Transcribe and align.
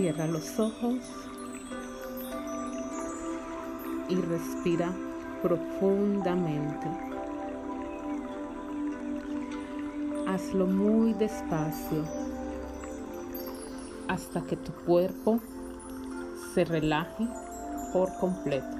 Cierra 0.00 0.26
los 0.26 0.58
ojos 0.58 0.96
y 4.08 4.14
respira 4.14 4.90
profundamente. 5.42 6.86
Hazlo 10.26 10.64
muy 10.64 11.12
despacio 11.12 12.02
hasta 14.08 14.40
que 14.40 14.56
tu 14.56 14.72
cuerpo 14.86 15.38
se 16.54 16.64
relaje 16.64 17.28
por 17.92 18.08
completo. 18.20 18.78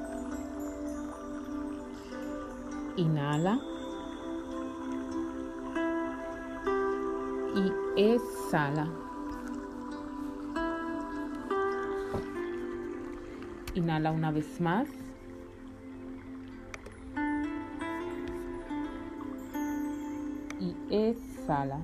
Inhala. 2.97 3.61
Y 7.55 8.01
exhala. 8.15 9.10
Inhala 13.75 14.11
una 14.11 14.31
vez 14.33 14.61
más. 14.61 14.89
Y 20.59 20.75
exhala. 20.91 21.79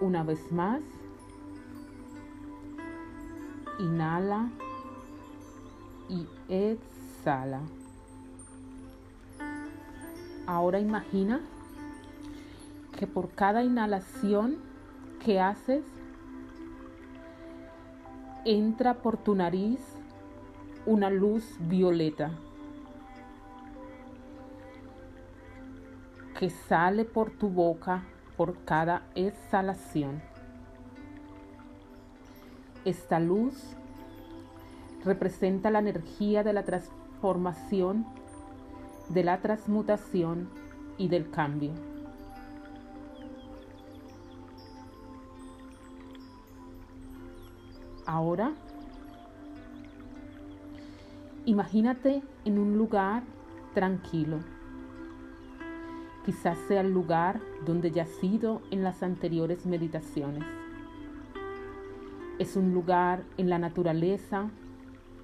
Una 0.00 0.24
vez 0.24 0.50
más. 0.50 0.82
Inhala 3.78 4.50
y 6.08 6.26
exhala. 6.48 7.60
Ahora 10.46 10.78
imagina 10.78 11.40
que 12.98 13.06
por 13.06 13.30
cada 13.30 13.62
inhalación 13.62 14.58
que 15.24 15.40
haces, 15.40 15.84
entra 18.44 18.94
por 18.94 19.16
tu 19.16 19.34
nariz 19.34 19.80
una 20.86 21.08
luz 21.08 21.56
violeta 21.60 22.32
que 26.38 26.50
sale 26.50 27.04
por 27.04 27.30
tu 27.30 27.48
boca 27.48 28.04
por 28.36 28.64
cada 28.64 29.02
exhalación. 29.14 30.20
Esta 32.84 33.18
luz 33.18 33.76
representa 35.04 35.70
la 35.70 35.78
energía 35.78 36.42
de 36.42 36.52
la 36.52 36.64
transformación, 36.64 38.04
de 39.08 39.24
la 39.24 39.40
transmutación 39.40 40.50
y 40.98 41.08
del 41.08 41.30
cambio. 41.30 41.93
Ahora, 48.14 48.52
imagínate 51.46 52.22
en 52.44 52.60
un 52.60 52.78
lugar 52.78 53.24
tranquilo. 53.74 54.38
Quizás 56.24 56.56
sea 56.68 56.82
el 56.82 56.92
lugar 56.92 57.40
donde 57.66 57.90
ya 57.90 58.04
has 58.04 58.10
sido 58.20 58.62
en 58.70 58.84
las 58.84 59.02
anteriores 59.02 59.66
meditaciones. 59.66 60.44
Es 62.38 62.54
un 62.54 62.72
lugar 62.72 63.24
en 63.36 63.50
la 63.50 63.58
naturaleza, 63.58 64.48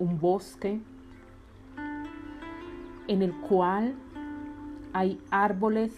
un 0.00 0.18
bosque, 0.18 0.80
en 3.07 3.22
el 3.22 3.36
cual 3.42 3.95
hay 4.92 5.20
árboles 5.30 5.95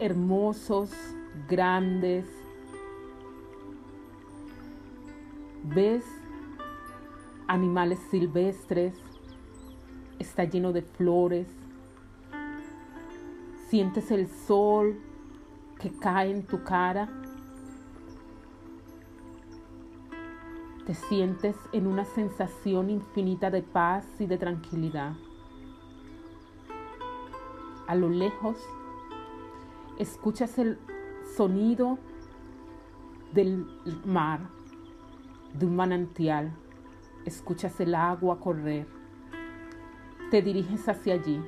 hermosos, 0.00 0.90
grandes, 1.48 2.35
ves 5.74 6.04
animales 7.48 7.98
silvestres, 8.10 8.94
está 10.18 10.44
lleno 10.44 10.72
de 10.72 10.82
flores, 10.82 11.48
sientes 13.68 14.10
el 14.10 14.28
sol 14.28 15.00
que 15.78 15.90
cae 15.90 16.30
en 16.30 16.46
tu 16.46 16.62
cara, 16.64 17.08
te 20.86 20.94
sientes 20.94 21.56
en 21.72 21.86
una 21.86 22.04
sensación 22.04 22.90
infinita 22.90 23.50
de 23.50 23.62
paz 23.62 24.06
y 24.20 24.26
de 24.26 24.38
tranquilidad. 24.38 25.14
A 27.88 27.94
lo 27.94 28.08
lejos, 28.08 28.56
escuchas 29.98 30.58
el 30.58 30.78
sonido 31.36 31.98
del 33.32 33.66
mar 34.04 34.55
de 35.58 35.66
un 35.66 35.76
manantial. 35.76 36.52
Escuchas 37.24 37.78
el 37.80 37.94
agua 37.94 38.38
correr. 38.40 38.86
Te 40.30 40.42
diriges 40.42 40.88
hacia 40.88 41.14
allí. 41.14 41.42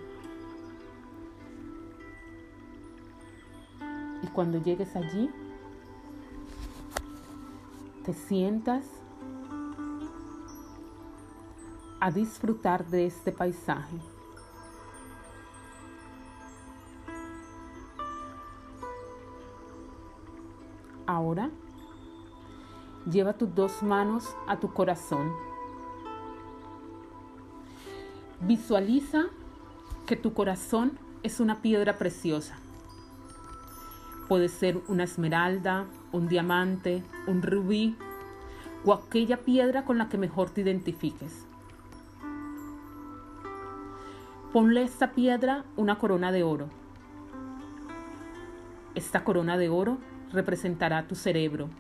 Y 4.23 4.27
cuando 4.29 4.63
llegues 4.63 4.97
allí, 4.97 5.31
te 8.05 8.13
sientas 8.13 8.85
a 12.01 12.11
disfrutar 12.11 12.87
de 12.87 13.07
este 13.07 13.33
paisaje. 13.33 13.97
Ahora 21.07 21.51
Lleva 23.11 23.33
tus 23.33 23.55
dos 23.55 23.83
manos 23.83 24.37
a 24.47 24.59
tu 24.61 24.75
corazón. 24.75 25.33
Visualiza 28.41 29.27
que 30.07 30.17
tu 30.17 30.35
corazón 30.35 30.99
es 31.23 31.41
una 31.41 31.63
piedra 31.63 31.97
preciosa. 31.97 32.59
Puede 34.29 34.51
ser 34.51 34.83
una 34.89 35.05
esmeralda, 35.05 35.87
un 36.13 36.29
diamante, 36.29 37.03
un 37.27 37.41
rubí 37.41 37.97
o 38.85 38.93
aquella 38.93 39.39
piedra 39.39 39.87
con 39.87 39.97
la 39.97 40.11
que 40.11 40.19
mejor 40.19 40.51
te 40.51 40.61
identifiques. 40.61 41.47
Ponle 44.53 44.81
a 44.81 44.85
esta 44.85 45.13
piedra 45.13 45.65
una 45.77 45.99
corona 45.99 46.31
de 46.31 46.43
oro. 46.43 46.69
Esta 48.95 49.25
corona 49.25 49.57
de 49.57 49.71
oro 49.71 49.97
representará 50.31 51.07
tu 51.07 51.15
cerebro, 51.15 51.71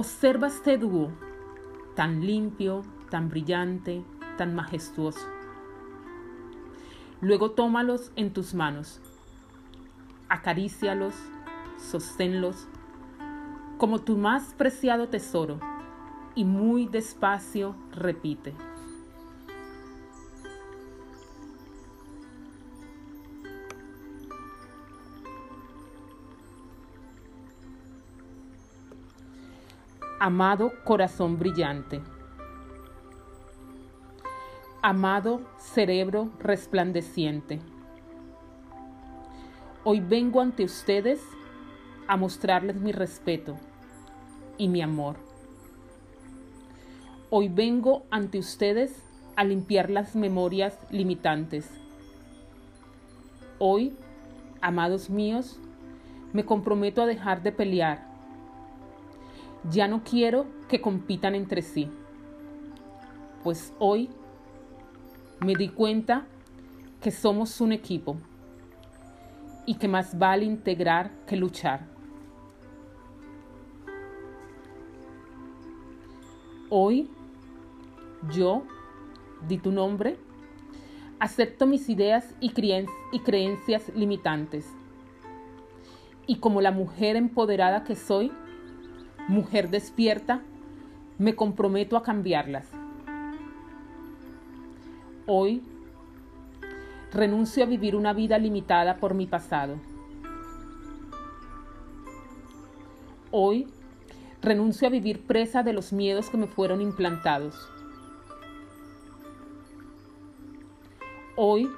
Observa 0.00 0.46
este 0.46 0.78
dúo, 0.78 1.10
tan 1.94 2.24
limpio, 2.24 2.80
tan 3.10 3.28
brillante, 3.28 4.02
tan 4.38 4.54
majestuoso. 4.54 5.28
Luego 7.20 7.50
tómalos 7.50 8.10
en 8.16 8.32
tus 8.32 8.54
manos, 8.54 8.98
acarícialos, 10.30 11.14
sosténlos 11.76 12.66
como 13.76 13.98
tu 13.98 14.16
más 14.16 14.54
preciado 14.54 15.10
tesoro 15.10 15.60
y 16.34 16.46
muy 16.46 16.86
despacio 16.86 17.76
repite. 17.92 18.54
Amado 30.22 30.74
corazón 30.84 31.38
brillante. 31.38 32.02
Amado 34.82 35.40
cerebro 35.56 36.28
resplandeciente. 36.40 37.58
Hoy 39.82 40.00
vengo 40.00 40.42
ante 40.42 40.62
ustedes 40.62 41.22
a 42.06 42.18
mostrarles 42.18 42.76
mi 42.76 42.92
respeto 42.92 43.56
y 44.58 44.68
mi 44.68 44.82
amor. 44.82 45.16
Hoy 47.30 47.48
vengo 47.48 48.02
ante 48.10 48.38
ustedes 48.38 49.02
a 49.36 49.44
limpiar 49.44 49.88
las 49.88 50.14
memorias 50.16 50.78
limitantes. 50.90 51.66
Hoy, 53.58 53.96
amados 54.60 55.08
míos, 55.08 55.58
me 56.34 56.44
comprometo 56.44 57.00
a 57.00 57.06
dejar 57.06 57.42
de 57.42 57.52
pelear 57.52 58.09
ya 59.68 59.88
no 59.88 60.02
quiero 60.02 60.46
que 60.68 60.80
compitan 60.80 61.34
entre 61.34 61.62
sí, 61.62 61.90
pues 63.42 63.74
hoy 63.78 64.10
me 65.44 65.54
di 65.54 65.68
cuenta 65.68 66.26
que 67.00 67.10
somos 67.10 67.60
un 67.60 67.72
equipo 67.72 68.16
y 69.66 69.74
que 69.74 69.88
más 69.88 70.18
vale 70.18 70.44
integrar 70.44 71.10
que 71.26 71.36
luchar. 71.36 71.86
Hoy 76.68 77.10
yo 78.32 78.64
di 79.48 79.58
tu 79.58 79.72
nombre 79.72 80.18
Acepto 81.20 81.66
mis 81.66 81.90
ideas 81.90 82.34
y, 82.40 82.48
creencias 82.48 83.92
limitantes. 83.94 84.66
Y 86.26 86.36
como 86.36 86.62
la 86.62 86.70
mujer 86.70 87.16
empoderada 87.16 87.84
que 87.84 87.94
soy, 87.94 88.32
mujer 89.30 89.70
despierta, 89.70 90.42
me 91.16 91.36
comprometo 91.36 91.96
a 91.96 92.02
cambiarlas. 92.02 92.68
Hoy 95.26 95.62
renuncio 97.12 97.62
a 97.62 97.66
vivir 97.66 97.94
una 97.94 98.12
vida 98.12 98.38
limitada 98.38 98.96
por 98.96 99.14
mi 99.14 99.26
pasado. 99.26 99.76
Hoy 103.30 103.68
renuncio 104.42 104.88
a 104.88 104.90
vivir 104.90 105.24
presa 105.24 105.62
de 105.62 105.74
los 105.74 105.92
miedos 105.92 106.28
que 106.28 106.36
me 106.36 106.48
fueron 106.48 106.80
implantados. 106.80 107.54
Hoy 111.36 111.70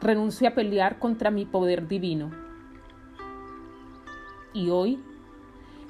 renuncio 0.00 0.48
a 0.48 0.52
pelear 0.52 0.98
contra 0.98 1.30
mi 1.30 1.44
poder 1.44 1.86
divino. 1.88 2.30
Y 4.54 4.70
hoy, 4.70 4.98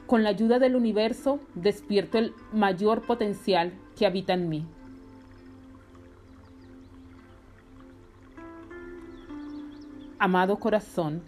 con 0.07 0.23
la 0.23 0.29
ayuda 0.31 0.59
del 0.59 0.77
universo, 0.77 1.41
despierto 1.55 2.19
el 2.19 2.33
mayor 2.53 3.03
potencial 3.03 3.73
que 3.97 4.07
habita 4.07 4.35
en 4.35 4.49
mí. 4.49 4.67
Amado 10.19 10.59
corazón, 10.59 11.23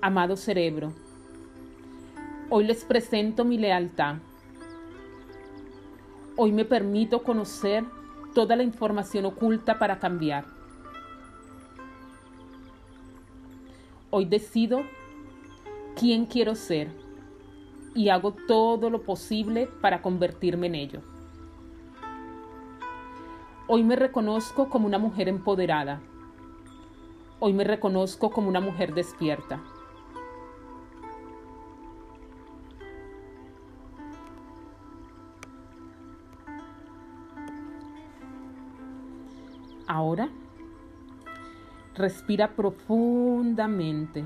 amado 0.00 0.36
cerebro, 0.36 0.92
hoy 2.50 2.64
les 2.64 2.84
presento 2.84 3.44
mi 3.44 3.58
lealtad. 3.58 4.16
Hoy 6.36 6.52
me 6.52 6.64
permito 6.64 7.22
conocer 7.22 7.84
toda 8.34 8.54
la 8.56 8.62
información 8.62 9.24
oculta 9.24 9.78
para 9.78 9.98
cambiar. 9.98 10.44
Hoy 14.10 14.26
decido 14.26 14.82
quién 15.96 16.26
quiero 16.26 16.54
ser 16.54 17.03
y 17.94 18.08
hago 18.08 18.32
todo 18.32 18.90
lo 18.90 19.02
posible 19.02 19.68
para 19.80 20.02
convertirme 20.02 20.66
en 20.66 20.74
ello. 20.74 21.00
Hoy 23.66 23.82
me 23.82 23.96
reconozco 23.96 24.68
como 24.68 24.86
una 24.86 24.98
mujer 24.98 25.28
empoderada 25.28 26.00
Hoy 27.46 27.52
me 27.52 27.64
reconozco 27.64 28.30
como 28.30 28.48
una 28.48 28.60
mujer 28.60 28.94
despierta. 28.94 29.60
Ahora, 39.86 40.30
respira 41.94 42.56
profundamente 42.56 44.24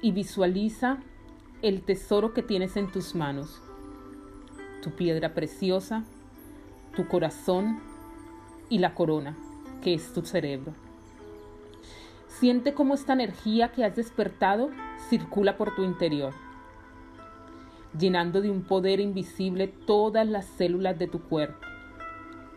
y 0.00 0.12
visualiza 0.12 0.98
el 1.62 1.82
tesoro 1.82 2.34
que 2.34 2.42
tienes 2.42 2.76
en 2.76 2.90
tus 2.90 3.14
manos, 3.14 3.62
tu 4.82 4.90
piedra 4.90 5.32
preciosa, 5.32 6.04
tu 6.96 7.06
corazón 7.06 7.80
y 8.68 8.78
la 8.78 8.96
corona, 8.96 9.36
que 9.80 9.94
es 9.94 10.12
tu 10.12 10.22
cerebro. 10.22 10.74
Siente 12.26 12.74
cómo 12.74 12.94
esta 12.94 13.12
energía 13.12 13.70
que 13.70 13.84
has 13.84 13.94
despertado 13.94 14.70
circula 15.08 15.56
por 15.56 15.76
tu 15.76 15.84
interior, 15.84 16.34
llenando 17.96 18.40
de 18.40 18.50
un 18.50 18.62
poder 18.62 18.98
invisible 18.98 19.68
todas 19.68 20.26
las 20.26 20.46
células 20.46 20.98
de 20.98 21.06
tu 21.06 21.22
cuerpo, 21.22 21.64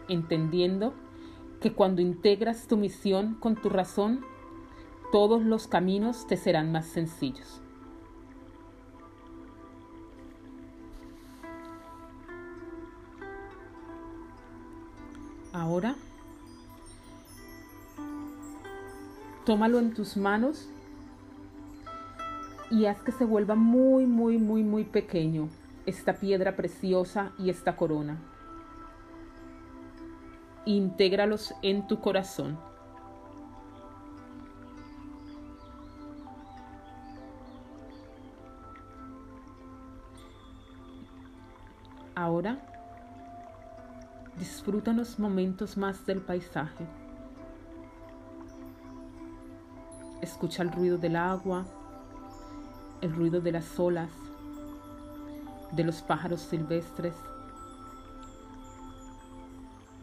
entendiendo 0.07 0.95
que 1.61 1.73
cuando 1.73 2.01
integras 2.01 2.67
tu 2.67 2.75
misión 2.75 3.35
con 3.35 3.55
tu 3.55 3.69
razón, 3.69 4.25
todos 5.11 5.43
los 5.43 5.67
caminos 5.67 6.25
te 6.25 6.37
serán 6.37 6.71
más 6.71 6.87
sencillos. 6.87 7.61
Ahora 15.55 15.95
Tómalo 19.45 19.79
en 19.79 19.93
tus 19.93 20.17
manos 20.17 20.67
y 22.69 22.87
haz 22.87 22.99
que 23.03 23.13
se 23.13 23.23
vuelva 23.23 23.55
muy, 23.55 24.05
muy, 24.05 24.37
muy, 24.37 24.63
muy 24.63 24.83
pequeño 24.83 25.47
esta 25.85 26.13
piedra 26.13 26.57
preciosa 26.57 27.31
y 27.37 27.51
esta 27.51 27.77
corona. 27.77 28.17
Intégralos 30.65 31.53
en 31.61 31.87
tu 31.87 32.01
corazón. 32.01 32.57
Ahora 42.15 42.74
disfruta 44.37 44.93
los 44.93 45.19
momentos 45.19 45.77
más 45.77 46.05
del 46.05 46.21
paisaje. 46.21 46.85
Escucha 50.21 50.63
el 50.63 50.71
ruido 50.71 50.97
del 50.97 51.15
agua, 51.15 51.65
el 53.01 53.13
ruido 53.13 53.41
de 53.41 53.51
las 53.51 53.79
olas, 53.79 54.09
de 55.71 55.83
los 55.83 56.01
pájaros 56.01 56.41
silvestres, 56.41 57.15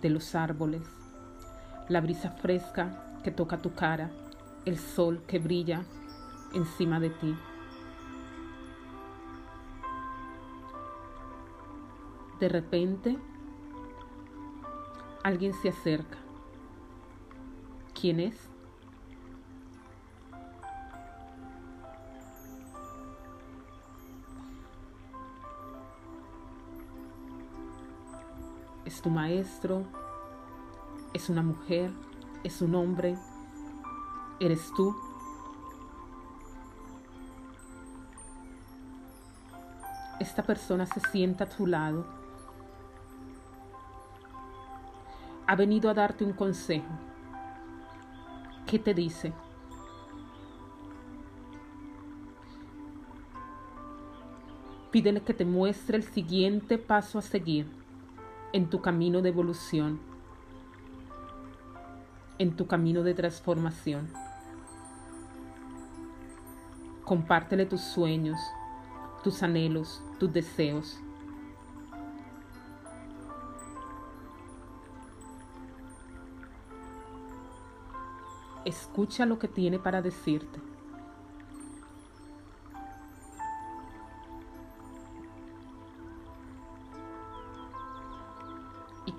de 0.00 0.10
los 0.10 0.34
árboles, 0.34 0.82
la 1.88 2.00
brisa 2.00 2.30
fresca 2.30 3.20
que 3.22 3.30
toca 3.30 3.58
tu 3.58 3.74
cara, 3.74 4.10
el 4.64 4.78
sol 4.78 5.22
que 5.26 5.38
brilla 5.38 5.84
encima 6.54 7.00
de 7.00 7.10
ti. 7.10 7.36
De 12.40 12.48
repente, 12.48 13.18
alguien 15.22 15.54
se 15.54 15.68
acerca. 15.70 16.18
¿Quién 17.94 18.20
es? 18.20 18.52
es 28.92 29.00
tu 29.00 29.08
maestro, 29.08 29.84
es 31.14 31.30
una 31.30 31.42
mujer, 31.42 31.90
es 32.44 32.60
un 32.60 32.74
hombre, 32.74 33.16
eres 34.38 34.70
tú. 34.76 34.94
Esta 40.20 40.42
persona 40.42 40.84
se 40.84 41.00
sienta 41.10 41.44
a 41.44 41.48
tu 41.48 41.66
lado. 41.66 42.21
Ha 45.52 45.54
venido 45.54 45.90
a 45.90 45.92
darte 45.92 46.24
un 46.24 46.32
consejo. 46.32 46.88
¿Qué 48.66 48.78
te 48.78 48.94
dice? 48.94 49.34
Pídele 54.90 55.20
que 55.20 55.34
te 55.34 55.44
muestre 55.44 55.98
el 55.98 56.04
siguiente 56.04 56.78
paso 56.78 57.18
a 57.18 57.20
seguir 57.20 57.70
en 58.54 58.70
tu 58.70 58.80
camino 58.80 59.20
de 59.20 59.28
evolución, 59.28 60.00
en 62.38 62.56
tu 62.56 62.66
camino 62.66 63.02
de 63.02 63.12
transformación. 63.12 64.08
Compártele 67.04 67.66
tus 67.66 67.82
sueños, 67.82 68.38
tus 69.22 69.42
anhelos, 69.42 70.02
tus 70.18 70.32
deseos. 70.32 70.98
Escucha 78.64 79.26
lo 79.26 79.38
que 79.38 79.48
tiene 79.48 79.78
para 79.78 80.02
decirte. 80.02 80.60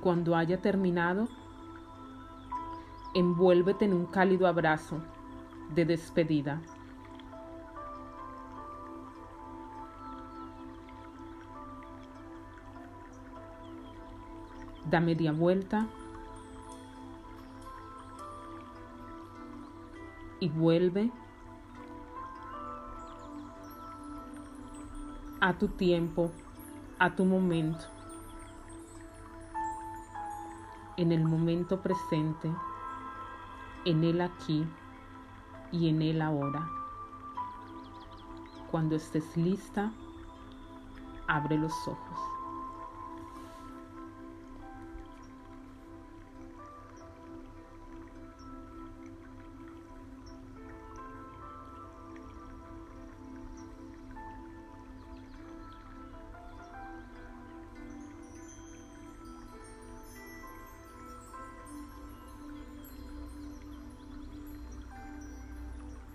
cuando 0.03 0.35
haya 0.35 0.57
terminado, 0.59 1.29
envuélvete 3.13 3.85
en 3.85 3.93
un 3.93 4.05
cálido 4.05 4.47
abrazo 4.47 4.97
de 5.73 5.85
despedida. 5.85 6.61
Da 14.91 14.99
media 14.99 15.31
vuelta 15.31 15.87
y 20.43 20.49
vuelve 20.49 21.09
a 25.39 25.53
tu 25.53 25.69
tiempo, 25.69 26.31
a 26.99 27.15
tu 27.15 27.23
momento. 27.25 27.93
en 30.97 31.11
el 31.11 31.23
momento 31.23 31.81
presente, 31.81 32.51
en 33.85 34.03
el 34.03 34.21
aquí 34.21 34.65
y 35.71 35.89
en 35.89 36.01
el 36.01 36.21
ahora. 36.21 36.67
Cuando 38.69 38.95
estés 38.95 39.35
lista, 39.35 39.91
abre 41.27 41.57
los 41.57 41.73
ojos. 41.87 42.32